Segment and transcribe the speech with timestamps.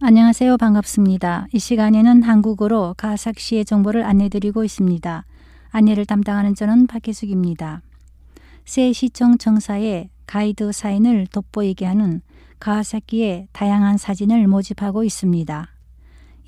[0.00, 0.56] 안녕하세요.
[0.58, 1.46] 반갑습니다.
[1.52, 5.24] 이 시간에는 한국어로 가삭시의 정보를 안내드리고 있습니다.
[5.70, 7.82] 안내를 담당하는 저는 박혜숙입니다.
[8.64, 12.22] 새 시청 청사에 가이드 사인을 돋보이게 하는
[12.58, 15.68] 가와사키의 다양한 사진을 모집하고 있습니다.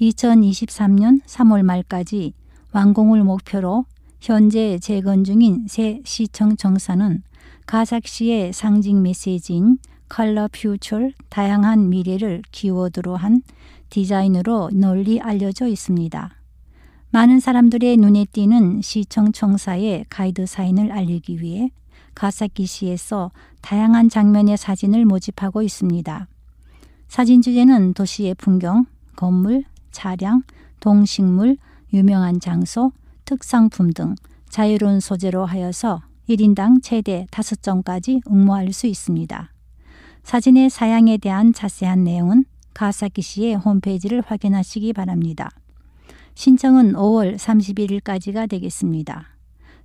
[0.00, 2.34] 2023년 3월 말까지
[2.72, 3.86] 완공을 목표로
[4.20, 7.22] 현재 재건 중인 새 시청 청사는
[7.65, 9.77] 가삭시의 상징 메시지인
[10.09, 13.41] 컬러 퓨처 다양한 미래를 키워드로 한
[13.89, 16.31] 디자인으로 널리 알려져 있습니다.
[17.11, 21.71] 많은 사람들의 눈에 띄는 시청 청사의 가이드 사인을 알리기 위해
[22.15, 26.27] 가사키시에서 다양한 장면의 사진을 모집하고 있습니다.
[27.07, 28.85] 사진 주제는 도시의 풍경,
[29.15, 30.43] 건물, 차량,
[30.79, 31.57] 동식물,
[31.93, 32.91] 유명한 장소,
[33.25, 34.15] 특상품 등
[34.49, 39.51] 자유로운 소재로 하여서 1인당 최대 5점까지 응모할 수 있습니다.
[40.23, 45.49] 사진의 사양에 대한 자세한 내용은 가사키시의 홈페이지를 확인하시기 바랍니다.
[46.35, 49.35] 신청은 5월 31일까지가 되겠습니다.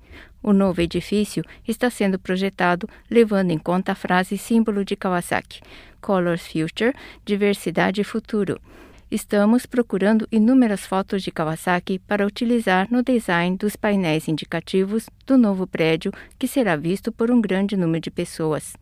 [0.44, 5.59] O novo edifício está sendo projetado levando em conta a frase símbolo de Kawasaki:
[6.00, 6.94] Colors Future,
[7.25, 8.62] Diversidade e Futuro.
[9.09, 15.66] Estamos procurando inúmeras fotos de Kawasaki para utilizar no design dos painéis indicativos do novo
[15.66, 18.74] prédio que será visto por um grande número de pessoas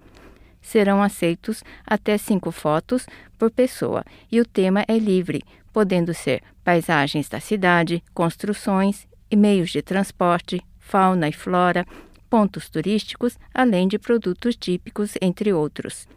[0.61, 3.05] serão aceitos até cinco fotos
[3.37, 9.69] por pessoa e o tema é livre, podendo ser paisagens da cidade, construções e meios
[9.69, 11.85] de transporte, fauna e flora,
[12.29, 16.07] pontos turísticos, além de produtos típicos, entre outros.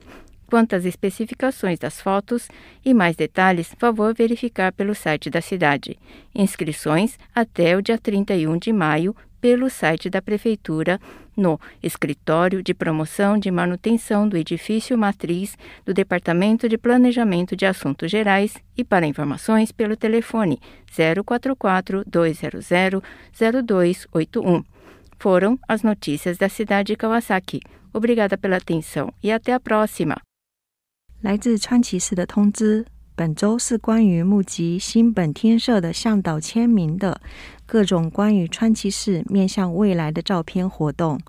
[0.47, 2.49] Quanto às especificações das fotos
[2.85, 5.99] e mais detalhes, favor verificar pelo site da cidade.
[6.35, 11.01] Inscrições até o dia 31 de maio pelo site da Prefeitura
[11.36, 18.10] no Escritório de Promoção de Manutenção do Edifício Matriz do Departamento de Planejamento de Assuntos
[18.10, 20.60] Gerais e para informações pelo telefone
[21.26, 22.68] 044 200
[23.32, 24.64] 0281.
[25.20, 27.60] Foram as notícias da cidade de Kawasaki.
[27.94, 30.18] Obrigada pela atenção e até a próxima.
[31.22, 37.21] 来自川崎市的通知， 本周是关于募集新本天社的向导签名的
[37.67, 41.21] 各种关于川崎市面向未来的照片活动，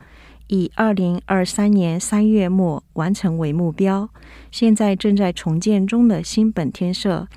[0.47, 4.09] 以二零二三年三月末完成为目标。
[4.49, 7.27] 现在正在重建中的新本天社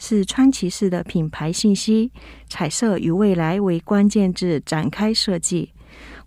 [0.00, 2.10] 是川崎市的品牌信息、
[2.48, 5.70] 彩色与未来为关键字展开设计。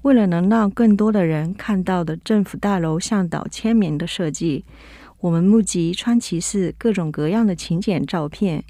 [0.04, 4.64] 为了能让更多的人看到的政府大楼向导签名的设计，
[5.26, 8.64] 我们募集川崎市各种各样的请柬照片。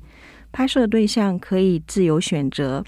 [0.54, 2.81] 拍摄对象可以自由选择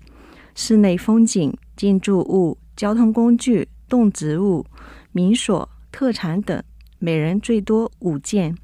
[0.55, 4.65] 室内风景、建筑物、交通工具、动植物、
[5.11, 6.63] 民所、特产等，
[6.97, 8.55] 每人最多五件。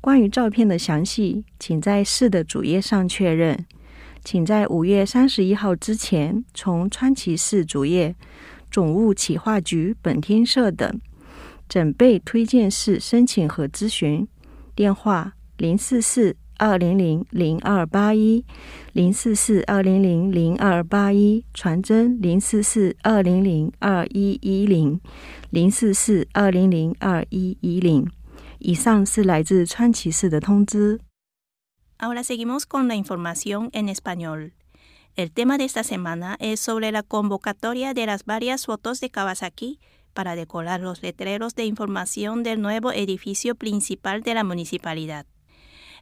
[0.00, 3.66] 关于照片的详细，请在市的主页上确认。
[4.22, 8.14] 请在五月三十一号之前，从川崎市主页、
[8.70, 11.00] 总务企划局本厅社等
[11.68, 14.26] 准备推荐市申请和咨询。
[14.74, 18.44] 电话：零四四二零零零二八一
[18.92, 25.00] 零四四二零零零二八一，传真零四四二零零二一一零
[25.50, 28.10] 零四四二零零二一一零。
[28.58, 30.98] 以上是来自川崎市的通知。
[31.98, 34.52] Ahora seguimos con la información en español.
[35.16, 39.78] El tema de esta semana es sobre la convocatoria de las varias fotos de Kawasaki
[40.18, 45.26] para decorar los letreros de información del nuevo edificio principal de la municipalidad.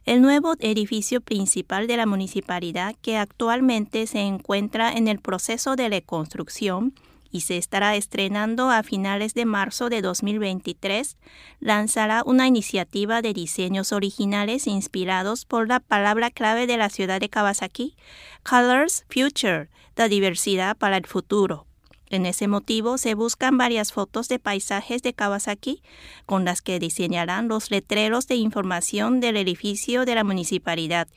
[0.05, 5.89] El nuevo edificio principal de la municipalidad, que actualmente se encuentra en el proceso de
[5.89, 6.95] reconstrucción
[7.29, 11.15] y se estará estrenando a finales de marzo de 2023,
[11.59, 17.29] lanzará una iniciativa de diseños originales inspirados por la palabra clave de la ciudad de
[17.29, 17.95] Kawasaki,
[18.41, 21.66] Colors Future, la diversidad para el futuro.
[22.09, 25.83] En ese motivo se buscan varias fotos de paisajes de Kawasaki
[26.25, 31.07] con las que diseñarán los letreros de información del edificio de la municipalidad,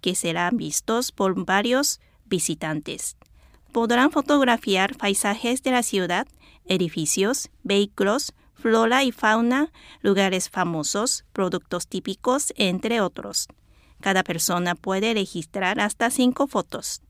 [0.00, 3.16] que serán vistos por varios visitantes.
[3.72, 6.26] Podrán fotografiar paisajes de la ciudad,
[6.66, 9.72] edificios, vehículos, flora y fauna,
[10.02, 13.46] lugares famosos, productos típicos, entre otros.
[14.00, 17.02] Cada persona puede registrar hasta cinco fotos.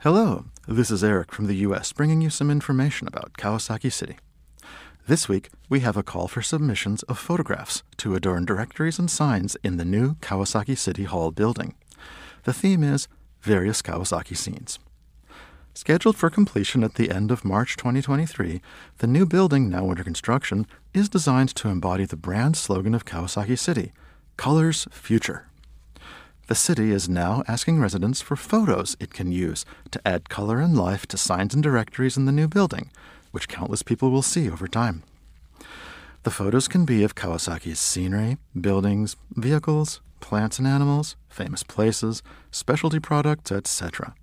[0.00, 4.16] Hello, this is Eric from the US bringing you some information about Kawasaki City.
[5.06, 9.56] This week, we have a call for submissions of photographs to adorn directories and signs
[9.62, 11.76] in the new Kawasaki City Hall building.
[12.42, 13.06] The theme is
[13.42, 14.80] Various Kawasaki Scenes.
[15.74, 18.60] Scheduled for completion at the end of March 2023,
[18.98, 23.56] the new building, now under construction, is designed to embody the brand slogan of Kawasaki
[23.56, 23.92] City
[24.36, 25.47] Colors Future.
[26.48, 30.74] The city is now asking residents for photos it can use to add color and
[30.74, 32.90] life to signs and directories in the new building,
[33.32, 35.02] which countless people will see over time.
[36.22, 42.98] The photos can be of Kawasaki's scenery, buildings, vehicles, plants and animals, famous places, specialty
[42.98, 44.14] products, etc.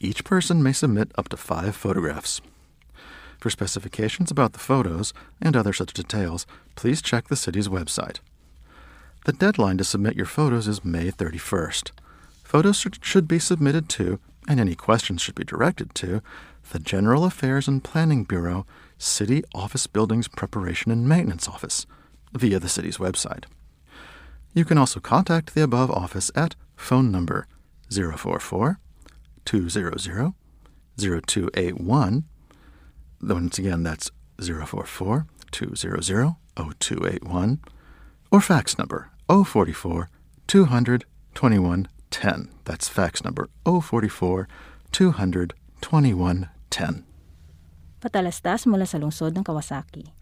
[0.00, 2.40] Each person may submit up to five photographs.
[3.38, 6.44] For specifications about the photos and other such details,
[6.74, 8.18] please check the city's website.
[9.24, 11.92] The deadline to submit your photos is May 31st.
[12.42, 16.20] Photos should- be submitted to, and any questions should be directed to,
[16.70, 18.66] the General Affairs and Planning Bureau,
[18.98, 21.86] City Office Buildings Preparation and Maintenance Office,
[22.32, 23.44] via the city's website.
[24.54, 27.46] You can also contact the above office at phone number
[27.90, 28.80] 044
[29.44, 30.00] 200
[30.96, 32.24] 0281.
[33.20, 34.10] Once again, that's
[34.40, 36.02] 044 200
[36.56, 37.60] 0281
[38.32, 40.12] or fax number 044
[40.44, 42.52] 200 2110.
[42.68, 44.44] That's fax number 044
[44.92, 47.08] 200 2110.
[48.04, 50.12] Patalastas mula sa lungsod ng Kawasaki.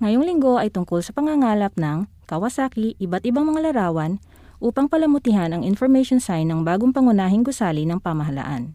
[0.00, 4.24] Ngayong linggo ay tungkol sa pangangalap ng Kawasaki iba't ibang mga larawan
[4.64, 8.72] upang palamutihan ang information sign ng bagong pangunahing gusali ng pamahalaan.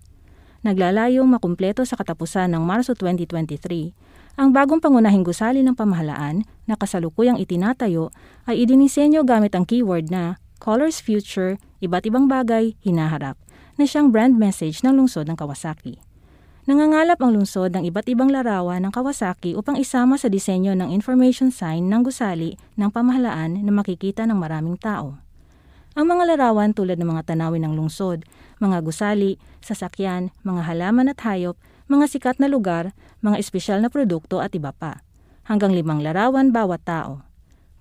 [0.61, 3.97] Naglalayong makumpleto sa katapusan ng Marso 2023,
[4.39, 8.15] ang bagong pangunahing gusali ng pamahalaan na kasalukuyang itinatayo
[8.47, 13.35] ay idinisenyo gamit ang keyword na Colors Future, iba't ibang bagay, hinaharap,
[13.75, 15.97] na siyang brand message ng lungsod ng Kawasaki.
[16.69, 21.49] Nangangalap ang lungsod ng iba't ibang larawan ng Kawasaki upang isama sa disenyo ng information
[21.49, 25.17] sign ng gusali ng pamahalaan na makikita ng maraming tao.
[25.97, 28.23] Ang mga larawan tulad ng mga tanawin ng lungsod,
[28.63, 31.59] mga gusali, sasakyan, mga halaman at hayop,
[31.91, 35.03] mga sikat na lugar, mga espesyal na produkto at iba pa.
[35.43, 37.27] Hanggang limang larawan bawat tao.